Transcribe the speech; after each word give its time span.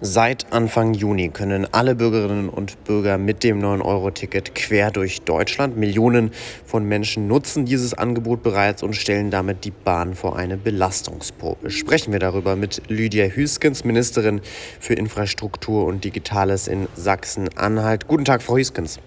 Seit 0.00 0.52
Anfang 0.52 0.92
Juni 0.92 1.30
können 1.30 1.66
alle 1.72 1.94
Bürgerinnen 1.94 2.48
und 2.48 2.82
Bürger 2.84 3.16
mit 3.16 3.42
dem 3.42 3.60
9-Euro-Ticket 3.60 4.54
quer 4.54 4.90
durch 4.90 5.22
Deutschland. 5.22 5.76
Millionen 5.76 6.32
von 6.66 6.84
Menschen 6.84 7.28
nutzen 7.28 7.64
dieses 7.64 7.94
Angebot 7.94 8.42
bereits 8.42 8.82
und 8.82 8.94
stellen 8.96 9.30
damit 9.30 9.64
die 9.64 9.70
Bahn 9.70 10.14
vor 10.14 10.36
eine 10.36 10.56
Belastungsprobe. 10.56 11.70
Sprechen 11.70 12.12
wir 12.12 12.18
darüber 12.18 12.56
mit 12.56 12.82
Lydia 12.88 13.26
Hüskens, 13.26 13.84
Ministerin 13.84 14.40
für 14.80 14.94
Infrastruktur 14.94 15.86
und 15.86 16.04
Digitales 16.04 16.68
in 16.68 16.88
Sachsen-Anhalt. 16.96 18.08
Guten 18.08 18.24
Tag, 18.24 18.42
Frau 18.42 18.56
Hüskens. 18.56 18.98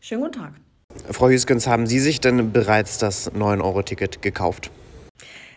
Schönen 0.00 0.22
guten 0.22 0.40
Tag. 0.40 0.52
Frau 1.10 1.28
Hüskens, 1.28 1.66
haben 1.66 1.86
Sie 1.86 2.00
sich 2.00 2.20
denn 2.20 2.52
bereits 2.52 2.98
das 2.98 3.32
9-Euro-Ticket 3.32 4.20
gekauft? 4.20 4.70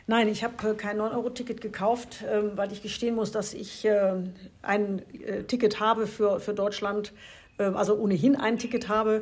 Nein, 0.07 0.27
ich 0.27 0.43
habe 0.43 0.53
äh, 0.69 0.75
kein 0.75 0.99
9-Euro-Ticket 0.99 1.61
gekauft, 1.61 2.23
ähm, 2.31 2.51
weil 2.55 2.71
ich 2.71 2.83
gestehen 2.83 3.15
muss, 3.15 3.31
dass 3.31 3.53
ich 3.53 3.85
äh, 3.85 4.13
ein 4.61 5.01
äh, 5.25 5.43
Ticket 5.43 5.79
habe 5.79 6.05
für, 6.05 6.39
für 6.39 6.53
Deutschland, 6.53 7.13
also 7.57 7.95
ohnehin 7.95 8.35
ein 8.35 8.57
Ticket 8.57 8.89
habe, 8.89 9.21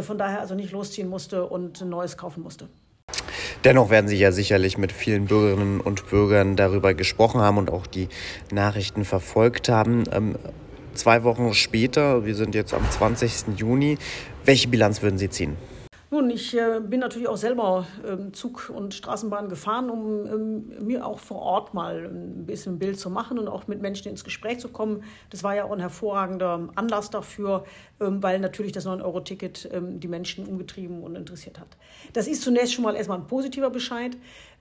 von 0.00 0.16
daher 0.16 0.38
also 0.38 0.54
nicht 0.54 0.70
losziehen 0.70 1.08
musste 1.08 1.46
und 1.46 1.80
ein 1.80 1.88
neues 1.88 2.16
kaufen 2.16 2.40
musste. 2.40 2.68
Dennoch 3.64 3.90
werden 3.90 4.06
Sie 4.06 4.16
ja 4.16 4.30
sicherlich 4.30 4.78
mit 4.78 4.92
vielen 4.92 5.24
Bürgerinnen 5.26 5.80
und 5.80 6.08
Bürgern 6.08 6.54
darüber 6.54 6.94
gesprochen 6.94 7.40
haben 7.40 7.58
und 7.58 7.70
auch 7.70 7.88
die 7.88 8.08
Nachrichten 8.52 9.04
verfolgt 9.04 9.68
haben. 9.68 10.04
Ähm, 10.12 10.36
zwei 10.94 11.24
Wochen 11.24 11.54
später, 11.54 12.24
wir 12.24 12.36
sind 12.36 12.54
jetzt 12.54 12.72
am 12.72 12.88
20. 12.88 13.58
Juni, 13.58 13.98
welche 14.44 14.68
Bilanz 14.68 15.02
würden 15.02 15.18
Sie 15.18 15.28
ziehen? 15.28 15.56
Nun, 16.12 16.28
ich 16.28 16.54
äh, 16.54 16.78
bin 16.78 17.00
natürlich 17.00 17.26
auch 17.26 17.38
selber 17.38 17.86
ähm, 18.06 18.34
Zug 18.34 18.68
und 18.68 18.92
Straßenbahn 18.92 19.48
gefahren, 19.48 19.88
um 19.88 20.26
ähm, 20.26 20.84
mir 20.84 21.06
auch 21.06 21.18
vor 21.18 21.40
Ort 21.40 21.72
mal 21.72 22.04
ein 22.04 22.44
bisschen 22.44 22.74
ein 22.74 22.78
Bild 22.78 23.00
zu 23.00 23.08
machen 23.08 23.38
und 23.38 23.48
auch 23.48 23.66
mit 23.66 23.80
Menschen 23.80 24.08
ins 24.10 24.22
Gespräch 24.22 24.58
zu 24.58 24.68
kommen. 24.68 25.04
Das 25.30 25.42
war 25.42 25.56
ja 25.56 25.64
auch 25.64 25.72
ein 25.72 25.80
hervorragender 25.80 26.68
Anlass 26.74 27.08
dafür, 27.08 27.64
ähm, 27.98 28.22
weil 28.22 28.40
natürlich 28.40 28.72
das 28.72 28.86
9-Euro-Ticket 28.86 29.70
ähm, 29.72 30.00
die 30.00 30.08
Menschen 30.08 30.46
umgetrieben 30.46 31.02
und 31.02 31.16
interessiert 31.16 31.58
hat. 31.58 31.78
Das 32.12 32.28
ist 32.28 32.42
zunächst 32.42 32.74
schon 32.74 32.84
mal 32.84 32.94
erstmal 32.94 33.16
ein 33.16 33.26
positiver 33.26 33.70
Bescheid. 33.70 34.14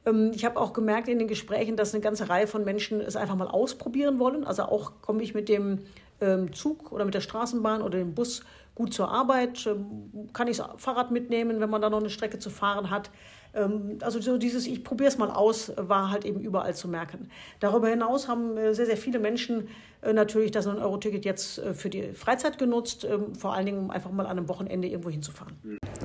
Ähm, 0.05 0.31
ich 0.33 0.45
habe 0.45 0.57
auch 0.57 0.71
gemerkt 0.71 1.09
in 1.09 1.19
den 1.19 1.27
Gesprächen, 1.27 1.75
dass 1.75 1.93
eine 1.93 2.01
ganze 2.01 2.29
Reihe 2.29 2.47
von 2.47 2.63
Menschen 2.63 3.01
es 3.01 3.17
einfach 3.17 3.35
mal 3.35 3.49
ausprobieren 3.49 4.19
wollen. 4.19 4.45
Also 4.45 4.63
auch 4.63 4.93
komme 5.01 5.21
ich 5.21 5.33
mit 5.33 5.49
dem 5.49 5.79
ähm, 6.21 6.53
Zug 6.53 6.93
oder 6.93 7.03
mit 7.03 7.13
der 7.13 7.19
Straßenbahn 7.19 7.81
oder 7.81 7.97
dem 7.97 8.13
Bus 8.13 8.43
gut 8.81 8.95
zur 8.95 9.11
Arbeit, 9.11 9.67
ähm, 9.67 10.27
kann 10.33 10.47
ich 10.47 10.57
das 10.57 10.67
Fahrrad 10.77 11.11
mitnehmen, 11.11 11.59
wenn 11.59 11.69
man 11.69 11.83
da 11.83 11.89
noch 11.91 11.99
eine 11.99 12.09
Strecke 12.09 12.39
zu 12.39 12.49
fahren 12.49 12.89
hat. 12.89 13.11
Ähm, 13.53 13.99
also 14.01 14.19
so 14.19 14.39
dieses 14.39 14.65
Ich 14.65 14.83
probiere 14.83 15.07
es 15.07 15.19
mal 15.19 15.29
aus, 15.29 15.71
war 15.77 16.09
halt 16.09 16.25
eben 16.25 16.39
überall 16.39 16.73
zu 16.73 16.87
merken. 16.87 17.29
Darüber 17.59 17.89
hinaus 17.89 18.27
haben 18.27 18.57
äh, 18.57 18.73
sehr, 18.73 18.87
sehr 18.87 18.97
viele 18.97 19.19
Menschen 19.19 19.67
äh, 20.01 20.13
natürlich 20.13 20.49
das 20.49 20.67
9-Euro-Ticket 20.67 21.25
jetzt 21.25 21.59
äh, 21.59 21.75
für 21.75 21.91
die 21.91 22.13
Freizeit 22.13 22.57
genutzt, 22.57 23.07
vor 23.37 23.53
allen 23.53 23.67
Dingen 23.67 23.77
um 23.77 23.91
einfach 23.91 24.11
mal 24.11 24.25
an 24.25 24.37
einem 24.37 24.49
Wochenende 24.49 24.87
irgendwo 24.87 25.11
hinzufahren. 25.11 25.55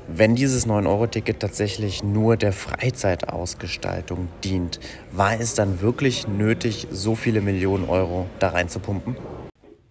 Wenn 0.07 0.35
dieses 0.35 0.67
9-Euro-Ticket 0.67 1.41
tatsächlich 1.41 2.05
nur 2.05 2.37
der 2.37 2.53
Freizeitausgestaltung 2.53 4.29
dient, 4.45 4.81
war 5.13 5.41
es 5.41 5.55
dann 5.55 5.81
wirklich 5.81 6.29
nötig, 6.29 6.89
so 6.91 7.15
viele 7.15 7.41
Millionen 7.41 7.89
Euro 7.89 8.27
da 8.39 8.49
reinzupumpen? 8.49 9.17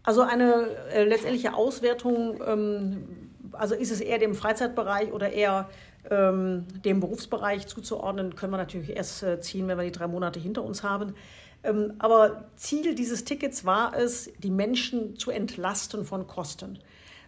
Also 0.05 0.21
eine 0.21 0.67
äh, 0.93 1.03
letztendliche 1.03 1.53
Auswertung, 1.53 2.39
ähm, 2.45 3.29
also 3.51 3.73
ist 3.73 3.91
es 3.91 4.01
eher 4.01 4.19
dem 4.19 4.35
Freizeitbereich 4.35 5.11
oder 5.11 5.31
eher 5.31 5.69
ähm, 6.11 6.65
dem 6.83 6.99
Berufsbereich 6.99 7.67
zuzuordnen, 7.67 8.35
können 8.35 8.53
wir 8.53 8.57
natürlich 8.57 8.95
erst 8.95 9.23
äh, 9.23 9.41
ziehen, 9.41 9.67
wenn 9.67 9.77
wir 9.77 9.85
die 9.85 9.91
drei 9.91 10.07
Monate 10.07 10.39
hinter 10.39 10.63
uns 10.63 10.83
haben. 10.83 11.15
Ähm, 11.63 11.93
aber 11.97 12.45
Ziel 12.55 12.93
dieses 12.93 13.25
Tickets 13.25 13.65
war 13.65 13.97
es, 13.97 14.29
die 14.43 14.51
Menschen 14.51 15.17
zu 15.17 15.31
entlasten 15.31 16.05
von 16.05 16.27
Kosten. 16.27 16.79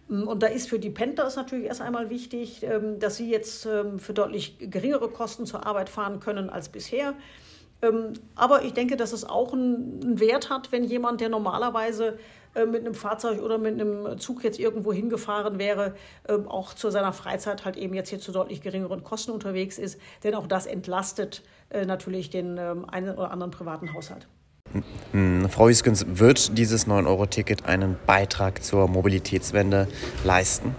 Ähm, 0.08 0.28
und 0.28 0.42
da 0.42 0.46
ist 0.46 0.68
für 0.68 0.78
die 0.78 0.90
Pendler 0.90 1.30
natürlich 1.34 1.66
erst 1.66 1.80
einmal 1.80 2.10
wichtig, 2.10 2.62
ähm, 2.62 3.00
dass 3.00 3.16
sie 3.16 3.28
jetzt 3.28 3.66
ähm, 3.66 3.98
für 3.98 4.14
deutlich 4.14 4.56
geringere 4.60 5.08
Kosten 5.08 5.46
zur 5.46 5.66
Arbeit 5.66 5.88
fahren 5.88 6.20
können 6.20 6.50
als 6.50 6.68
bisher. 6.68 7.14
Aber 8.34 8.64
ich 8.64 8.72
denke, 8.72 8.96
dass 8.96 9.12
es 9.12 9.24
auch 9.24 9.52
einen 9.52 10.18
Wert 10.18 10.50
hat, 10.50 10.72
wenn 10.72 10.82
jemand, 10.82 11.20
der 11.20 11.28
normalerweise 11.28 12.18
äh, 12.54 12.66
mit 12.66 12.80
einem 12.80 12.94
Fahrzeug 12.94 13.40
oder 13.40 13.58
mit 13.58 13.80
einem 13.80 14.18
Zug 14.18 14.42
jetzt 14.42 14.58
irgendwo 14.58 14.92
hingefahren 14.92 15.58
wäre, 15.58 15.94
ähm, 16.28 16.48
auch 16.48 16.74
zu 16.74 16.90
seiner 16.90 17.12
Freizeit 17.12 17.64
halt 17.64 17.76
eben 17.76 17.94
jetzt 17.94 18.08
hier 18.08 18.18
zu 18.18 18.32
deutlich 18.32 18.62
geringeren 18.62 19.04
Kosten 19.04 19.30
unterwegs 19.30 19.78
ist. 19.78 20.00
Denn 20.24 20.34
auch 20.34 20.46
das 20.46 20.66
entlastet 20.66 21.42
äh, 21.70 21.84
natürlich 21.84 22.30
den 22.30 22.56
ähm, 22.58 22.84
einen 22.88 23.14
oder 23.14 23.30
anderen 23.30 23.50
privaten 23.50 23.92
Haushalt. 23.92 24.26
Hm, 25.12 25.48
Frau 25.48 25.68
Hüskens, 25.68 26.04
wird 26.08 26.58
dieses 26.58 26.86
9-Euro-Ticket 26.86 27.64
einen 27.66 27.96
Beitrag 28.06 28.62
zur 28.62 28.88
Mobilitätswende 28.88 29.88
leisten? 30.24 30.74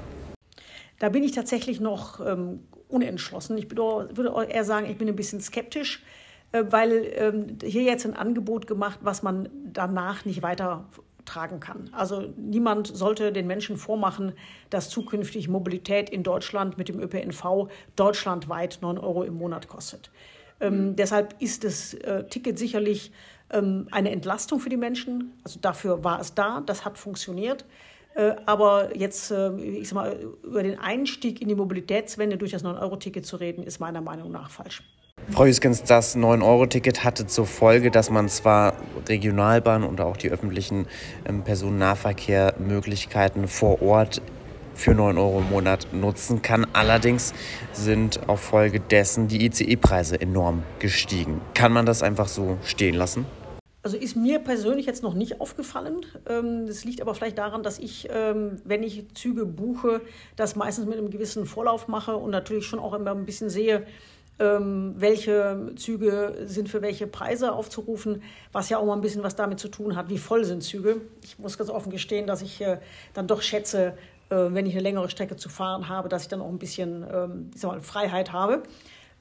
Da 1.00 1.10
bin 1.10 1.24
ich 1.24 1.32
tatsächlich 1.32 1.80
noch 1.80 2.20
ähm, 2.20 2.68
unentschlossen. 2.88 3.58
Ich 3.58 3.70
würde 3.72 4.52
eher 4.52 4.66
sagen, 4.66 4.88
ich 4.90 4.98
bin 4.98 5.08
ein 5.08 5.16
bisschen 5.16 5.40
skeptisch, 5.40 6.04
weil 6.52 7.12
ähm, 7.16 7.58
hier 7.64 7.84
jetzt 7.84 8.06
ein 8.06 8.16
Angebot 8.16 8.68
gemacht, 8.68 9.00
was 9.02 9.24
man 9.24 9.50
danach 9.72 10.26
nicht 10.26 10.42
weiter 10.42 10.86
tragen 11.26 11.60
kann. 11.60 11.90
Also 11.92 12.34
niemand 12.38 12.88
sollte 12.88 13.32
den 13.32 13.48
Menschen 13.48 13.78
vormachen, 13.78 14.34
dass 14.70 14.90
zukünftig 14.90 15.48
Mobilität 15.48 16.10
in 16.10 16.24
Deutschland 16.24 16.78
mit 16.78 16.90
dem 16.90 17.00
ÖPNV 17.00 17.70
deutschlandweit 17.96 18.80
9 18.82 18.98
Euro 18.98 19.24
im 19.24 19.36
Monat 19.36 19.68
kostet. 19.68 20.10
Ähm, 20.60 20.96
deshalb 20.96 21.36
ist 21.40 21.64
das 21.64 21.94
äh, 21.94 22.26
Ticket 22.26 22.58
sicherlich 22.58 23.12
ähm, 23.52 23.88
eine 23.92 24.12
Entlastung 24.12 24.60
für 24.60 24.70
die 24.70 24.78
Menschen. 24.78 25.34
Also 25.44 25.60
dafür 25.60 26.04
war 26.04 26.20
es 26.20 26.34
da, 26.34 26.62
das 26.62 26.84
hat 26.84 26.98
funktioniert. 26.98 27.66
Äh, 28.16 28.36
aber 28.46 28.98
jetzt, 28.98 29.32
äh, 29.32 29.56
ich 29.58 29.90
sag 29.90 29.96
mal, 29.96 30.20
über 30.44 30.64
den 30.64 30.80
Einstieg 30.80 31.42
in 31.42 31.48
die 31.48 31.56
Mobilitätswende 31.56 32.38
durch 32.38 32.52
das 32.52 32.66
9-Euro-Ticket 32.66 33.26
zu 33.26 33.38
reden, 33.38 33.64
ist 33.64 33.80
meiner 33.80 34.02
Meinung 34.02 34.32
nach 34.32 34.50
falsch. 34.50 34.84
Frau 35.32 35.46
Hüskens, 35.46 35.84
das 35.84 36.18
9-Euro-Ticket 36.18 37.04
hatte 37.04 37.28
zur 37.28 37.46
Folge, 37.46 37.92
dass 37.92 38.10
man 38.10 38.30
zwar 38.30 38.74
Regionalbahn 39.08 39.84
und 39.84 40.02
auch 40.02 40.18
die 40.18 40.32
öffentlichen 40.32 40.88
ähm, 41.28 41.44
Personennahverkehrmöglichkeiten 41.44 43.48
vor 43.48 43.80
Ort 43.82 44.24
für 44.74 44.96
9 44.96 45.20
Euro 45.20 45.40
im 45.40 45.50
Monat 45.50 45.88
nutzen 45.94 46.42
kann. 46.42 46.66
Allerdings 46.74 47.36
sind 47.74 48.28
auf 48.28 48.42
Folge 48.42 48.80
dessen 48.80 49.28
die 49.28 49.46
ICE-Preise 49.46 50.20
enorm 50.20 50.64
gestiegen. 50.80 51.42
Kann 51.54 51.74
man 51.74 51.86
das 51.86 52.02
einfach 52.02 52.28
so 52.28 52.58
stehen 52.64 52.96
lassen? 52.96 53.28
Also 53.82 53.96
ist 53.96 54.18
mir 54.18 54.40
persönlich 54.40 54.88
jetzt 54.88 55.04
noch 55.04 55.14
nicht 55.14 55.40
aufgefallen. 55.40 56.06
Ähm, 56.28 56.68
das 56.68 56.84
liegt 56.84 57.02
aber 57.02 57.16
vielleicht 57.16 57.38
daran, 57.38 57.64
dass 57.64 57.80
ich, 57.80 58.10
ähm, 58.12 58.58
wenn 58.66 58.84
ich 58.84 59.06
Züge 59.14 59.46
buche, 59.46 60.02
das 60.36 60.58
meistens 60.58 60.86
mit 60.86 60.98
einem 60.98 61.12
gewissen 61.12 61.46
Vorlauf 61.46 61.88
mache 61.88 62.18
und 62.18 62.32
natürlich 62.32 62.66
schon 62.66 62.80
auch 62.80 62.94
immer 62.94 63.12
ein 63.12 63.26
bisschen 63.26 63.50
sehe, 63.50 63.86
welche 64.40 65.74
Züge 65.76 66.44
sind 66.46 66.70
für 66.70 66.82
welche 66.82 67.08
Preise 67.08 67.52
aufzurufen, 67.52 68.24
was 68.54 68.70
ja 68.70 68.78
auch 68.78 68.86
mal 68.86 68.94
ein 68.94 69.02
bisschen 69.02 69.22
was 69.22 69.36
damit 69.36 69.60
zu 69.60 69.68
tun 69.68 69.98
hat, 69.98 70.08
wie 70.08 70.18
voll 70.18 70.46
sind 70.46 70.64
Züge. 70.64 71.02
Ich 71.24 71.38
muss 71.40 71.58
ganz 71.58 71.70
offen 71.70 71.92
gestehen, 71.92 72.26
dass 72.26 72.42
ich 72.42 72.62
äh, 72.62 72.80
dann 73.14 73.28
doch 73.28 73.42
schätze, 73.42 73.98
äh, 74.30 74.36
wenn 74.36 74.66
ich 74.66 74.74
eine 74.74 74.82
längere 74.82 75.10
Strecke 75.10 75.36
zu 75.36 75.50
fahren 75.50 75.90
habe, 75.90 76.08
dass 76.08 76.24
ich 76.24 76.28
dann 76.30 76.42
auch 76.42 76.48
ein 76.48 76.58
bisschen 76.58 77.06
ähm, 77.12 77.52
ich 77.54 77.60
sag 77.60 77.72
mal, 77.72 77.82
Freiheit 77.82 78.32
habe. 78.32 78.64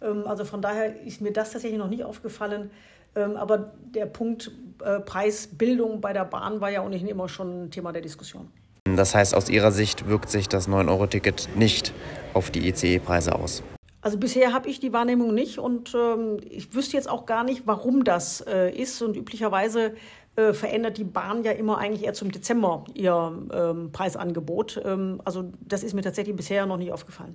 Ähm, 0.00 0.24
also 0.26 0.44
von 0.44 0.62
daher 0.62 1.00
ist 1.02 1.20
mir 1.20 1.32
das 1.32 1.50
tatsächlich 1.50 1.78
noch 1.78 1.88
nicht 1.88 2.04
aufgefallen. 2.04 2.70
Ähm, 3.16 3.36
aber 3.36 3.72
der 3.94 4.06
Punkt 4.06 4.52
äh, 4.84 5.00
Preisbildung 5.00 6.00
bei 6.00 6.12
der 6.12 6.24
Bahn 6.24 6.60
war 6.60 6.70
ja 6.70 6.82
ohnehin 6.82 7.08
immer 7.08 7.28
schon 7.28 7.64
ein 7.64 7.70
Thema 7.70 7.92
der 7.92 8.02
Diskussion. 8.02 8.48
Das 8.84 9.14
heißt, 9.14 9.34
aus 9.34 9.48
Ihrer 9.48 9.72
Sicht 9.72 10.08
wirkt 10.08 10.30
sich 10.30 10.48
das 10.48 10.68
9-Euro-Ticket 10.68 11.48
nicht 11.56 11.92
auf 12.34 12.50
die 12.50 12.68
ICE-Preise 12.68 13.34
aus? 13.34 13.62
Also 14.00 14.16
bisher 14.16 14.52
habe 14.52 14.68
ich 14.68 14.78
die 14.78 14.92
Wahrnehmung 14.92 15.34
nicht 15.34 15.58
und 15.58 15.94
ähm, 15.94 16.36
ich 16.48 16.72
wüsste 16.74 16.96
jetzt 16.96 17.08
auch 17.08 17.26
gar 17.26 17.42
nicht, 17.42 17.62
warum 17.66 18.04
das 18.04 18.40
äh, 18.42 18.70
ist. 18.70 19.02
Und 19.02 19.16
üblicherweise 19.16 19.94
äh, 20.36 20.52
verändert 20.52 20.98
die 20.98 21.04
Bahn 21.04 21.42
ja 21.42 21.50
immer 21.50 21.78
eigentlich 21.78 22.04
eher 22.04 22.14
zum 22.14 22.30
Dezember 22.30 22.84
ihr 22.94 23.32
ähm, 23.52 23.90
Preisangebot. 23.90 24.80
Ähm, 24.84 25.20
also 25.24 25.50
das 25.60 25.82
ist 25.82 25.94
mir 25.94 26.02
tatsächlich 26.02 26.36
bisher 26.36 26.64
noch 26.66 26.76
nicht 26.76 26.92
aufgefallen. 26.92 27.34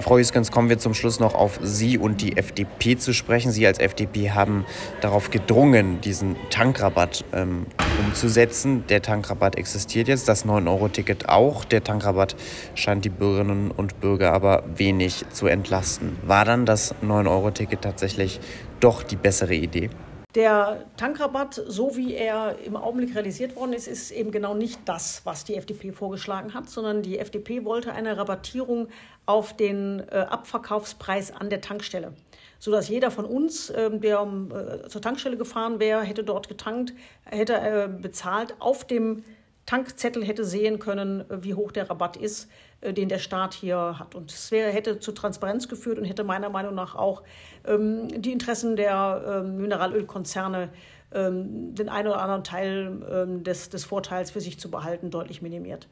Frau 0.00 0.18
Hüskens, 0.18 0.52
kommen 0.52 0.68
wir 0.68 0.78
zum 0.78 0.94
Schluss 0.94 1.18
noch 1.18 1.34
auf 1.34 1.58
Sie 1.62 1.98
und 1.98 2.20
die 2.20 2.36
FDP 2.36 2.96
zu 2.96 3.12
sprechen. 3.12 3.50
Sie 3.50 3.66
als 3.66 3.80
FDP 3.80 4.30
haben 4.30 4.64
darauf 5.00 5.30
gedrungen, 5.30 6.00
diesen 6.02 6.36
Tankrabatt 6.50 7.24
ähm, 7.32 7.66
umzusetzen. 7.98 8.84
Der 8.88 9.02
Tankrabatt 9.02 9.56
existiert 9.56 10.08
jetzt, 10.08 10.28
das 10.28 10.44
9-Euro-Ticket 10.44 11.28
auch. 11.28 11.64
Der 11.64 11.82
Tankrabatt 11.84 12.36
scheint 12.74 13.04
die 13.04 13.10
Bürgerinnen 13.10 13.70
und 13.70 14.00
Bürger 14.00 14.32
aber 14.32 14.64
wenig 14.76 15.24
zu 15.32 15.46
entlasten. 15.46 16.16
War 16.22 16.44
dann 16.44 16.66
das 16.66 16.94
9-Euro-Ticket 17.02 17.82
tatsächlich 17.82 18.40
doch 18.80 19.02
die 19.02 19.16
bessere 19.16 19.54
Idee? 19.54 19.90
Der 20.36 20.84
Tankrabatt, 20.98 21.54
so 21.66 21.96
wie 21.96 22.12
er 22.12 22.58
im 22.62 22.76
Augenblick 22.76 23.16
realisiert 23.16 23.56
worden 23.56 23.72
ist, 23.72 23.88
ist 23.88 24.10
eben 24.10 24.30
genau 24.30 24.52
nicht 24.52 24.78
das, 24.84 25.22
was 25.24 25.44
die 25.44 25.54
FDP 25.54 25.92
vorgeschlagen 25.92 26.52
hat, 26.52 26.68
sondern 26.68 27.00
die 27.00 27.18
FDP 27.18 27.64
wollte 27.64 27.94
eine 27.94 28.18
Rabattierung 28.18 28.88
auf 29.24 29.56
den 29.56 30.00
äh, 30.10 30.26
Abverkaufspreis 30.28 31.32
an 31.32 31.48
der 31.48 31.62
Tankstelle, 31.62 32.12
sodass 32.58 32.90
jeder 32.90 33.10
von 33.10 33.24
uns, 33.24 33.70
äh, 33.70 33.90
der 33.98 34.20
um, 34.20 34.52
äh, 34.52 34.86
zur 34.88 35.00
Tankstelle 35.00 35.38
gefahren 35.38 35.80
wäre, 35.80 36.02
hätte 36.02 36.22
dort 36.22 36.48
getankt, 36.48 36.92
hätte 37.24 37.54
äh, 37.54 37.88
bezahlt, 37.88 38.56
auf 38.58 38.86
dem 38.86 39.24
Tankzettel 39.64 40.22
hätte 40.22 40.44
sehen 40.44 40.78
können, 40.78 41.22
äh, 41.30 41.44
wie 41.44 41.54
hoch 41.54 41.72
der 41.72 41.88
Rabatt 41.88 42.18
ist, 42.18 42.50
den 42.82 43.08
der 43.08 43.18
Staat 43.18 43.54
hier 43.54 43.98
hat. 43.98 44.14
Und 44.14 44.30
es 44.30 44.50
wäre, 44.50 44.70
hätte 44.70 45.00
zu 45.00 45.12
Transparenz 45.12 45.68
geführt 45.68 45.98
und 45.98 46.04
hätte 46.04 46.24
meiner 46.24 46.50
Meinung 46.50 46.74
nach 46.74 46.94
auch 46.94 47.22
ähm, 47.66 48.08
die 48.20 48.32
Interessen 48.32 48.76
der 48.76 49.42
ähm, 49.44 49.56
Mineralölkonzerne, 49.58 50.68
ähm, 51.12 51.74
den 51.74 51.88
einen 51.88 52.08
oder 52.08 52.20
anderen 52.20 52.44
Teil 52.44 53.02
ähm, 53.10 53.44
des, 53.44 53.70
des 53.70 53.84
Vorteils 53.84 54.30
für 54.30 54.40
sich 54.40 54.60
zu 54.60 54.70
behalten, 54.70 55.10
deutlich 55.10 55.42
minimiert. 55.42 55.88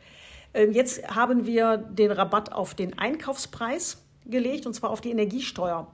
Ähm, 0.52 0.72
jetzt 0.72 1.06
haben 1.14 1.46
wir 1.46 1.78
den 1.78 2.10
Rabatt 2.10 2.52
auf 2.52 2.74
den 2.74 2.98
Einkaufspreis 2.98 4.02
gelegt, 4.26 4.66
und 4.66 4.74
zwar 4.74 4.90
auf 4.90 5.00
die 5.00 5.10
Energiesteuer. 5.10 5.88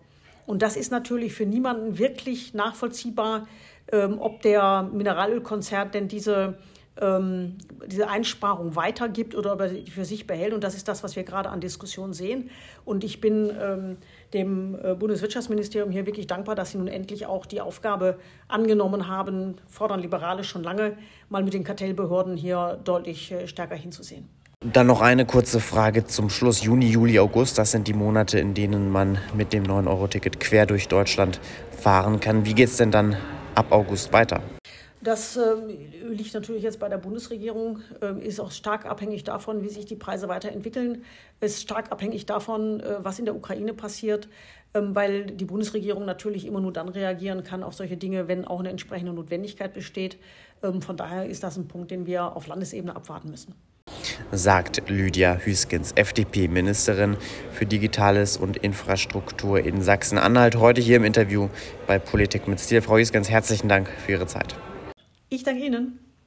Und 0.47 0.63
das 0.63 0.77
ist 0.77 0.91
natürlich 0.91 1.33
für 1.33 1.47
niemanden 1.47 1.99
wirklich 1.99 2.55
nachvollziehbar, 2.55 3.47
ähm, 3.93 4.19
ob 4.19 4.43
der 4.43 4.89
Mineralölkonzern 4.93 5.91
denn 5.91 6.09
diese 6.09 6.59
ähm, 7.01 7.57
diese 7.87 8.09
Einsparung 8.09 8.77
weitergibt 8.77 9.35
oder 9.35 9.53
ob 9.53 9.61
er 9.61 9.71
für 9.91 10.05
sich 10.05 10.27
behält. 10.27 10.53
Und 10.53 10.65
das 10.65 10.75
ist 10.75 10.89
das, 10.89 11.03
was 11.03 11.17
wir 11.17 11.25
gerade 11.25 11.49
an 11.49 11.61
Diskussionen 11.61 12.13
sehen. 12.13 12.51
Und 12.85 13.05
ich 13.05 13.21
bin 13.21 13.51
ähm, 13.61 13.97
dem 14.33 14.79
äh, 14.83 14.95
Bundeswirtschaftsministerium 14.95 15.91
hier 15.91 16.07
wirklich 16.07 16.27
dankbar, 16.27 16.55
dass 16.55 16.73
sie 16.73 16.79
nun 16.79 16.89
endlich 16.89 17.27
auch 17.27 17.47
die 17.47 17.61
Aufgabe 17.61 18.19
angenommen 18.49 19.09
haben, 19.09 19.57
fordern 19.67 20.01
Liberale 20.01 20.45
schon 20.45 20.63
lange, 20.63 20.97
mal 21.29 21.43
mit 21.43 21.55
den 21.55 21.65
Kartellbehörden 21.65 22.37
hier 22.37 22.79
deutlich 22.85 23.33
äh, 23.33 23.47
stärker 23.47 23.77
hinzusehen. 23.77 24.29
Dann 24.63 24.89
noch 24.89 25.01
eine 25.01 25.25
kurze 25.25 25.59
Frage 25.59 26.05
zum 26.05 26.29
Schluss. 26.29 26.63
Juni, 26.63 26.87
Juli, 26.91 27.19
August, 27.19 27.57
das 27.57 27.71
sind 27.71 27.89
die 27.89 27.95
Monate, 27.95 28.39
in 28.39 28.53
denen 28.53 28.91
man 28.91 29.17
mit 29.35 29.55
dem 29.55 29.65
9-Euro-Ticket 29.65 30.39
quer 30.39 30.67
durch 30.67 30.87
Deutschland 30.87 31.41
fahren 31.71 32.21
kann. 32.21 32.45
Wie 32.45 32.53
geht 32.53 32.69
es 32.69 32.77
denn 32.77 32.91
dann 32.91 33.17
ab 33.55 33.73
August 33.73 34.13
weiter? 34.13 34.43
Das 35.03 35.37
äh, 35.37 35.55
liegt 36.09 36.35
natürlich 36.35 36.63
jetzt 36.63 36.79
bei 36.79 36.89
der 36.89 36.99
Bundesregierung, 36.99 37.81
äh, 38.03 38.27
ist 38.27 38.39
auch 38.39 38.51
stark 38.51 38.85
abhängig 38.85 39.25
davon, 39.25 39.63
wie 39.63 39.71
sich 39.71 39.87
die 39.87 39.97
Preise 39.97 40.29
weiterentwickeln, 40.29 41.05
ist 41.41 41.63
stark 41.63 41.91
abhängig 41.91 42.27
davon, 42.27 42.81
äh, 42.81 42.97
was 42.99 43.19
in 43.19 43.25
der 43.25 43.35
Ukraine 43.35 43.73
passiert, 43.73 44.29
ähm, 44.75 44.95
weil 44.95 45.25
die 45.27 45.47
Bundesregierung 45.47 46.05
natürlich 46.05 46.47
immer 46.47 46.61
nur 46.61 46.73
dann 46.73 46.91
reagieren 46.91 47.45
kann 47.45 47.63
auf 47.63 47.75
solche 47.75 47.97
Dinge, 47.97 48.29
wenn 48.29 48.45
auch 48.45 48.61
eine 48.61 48.69
entsprechende 48.69 49.15
Notwendigkeit 49.15 49.73
besteht. 49.73 50.19
Ähm, 50.63 50.83
von 50.83 50.99
daher 50.99 51.25
ist 51.27 51.43
das 51.43 51.57
ein 51.57 51.67
Punkt, 51.67 51.91
den 51.91 52.05
wir 52.05 52.37
auf 52.37 52.47
Landesebene 52.47 52.95
abwarten 52.95 53.31
müssen 53.31 53.55
sagt 54.31 54.89
Lydia 54.89 55.37
Hüskens, 55.37 55.93
FDP-Ministerin 55.97 57.17
für 57.51 57.67
Digitales 57.67 58.37
und 58.37 58.57
Infrastruktur 58.57 59.59
in 59.59 59.83
Sachsen-Anhalt, 59.83 60.57
heute 60.57 60.81
hier 60.81 60.97
im 60.97 61.05
Interview 61.05 61.49
bei 61.87 61.99
Politik 61.99 62.47
mit 62.47 62.61
Stil. 62.61 62.83
Frau 62.83 62.99
Hüskens, 62.99 63.29
herzlichen 63.29 63.69
Dank 63.69 63.89
für 63.89 64.13
Ihre 64.13 64.27
Zeit. 64.27 64.55
Ich 65.33 65.45
danke 65.45 65.65
Ihnen. 65.65 66.10